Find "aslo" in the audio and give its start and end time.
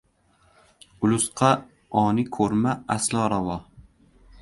2.99-3.31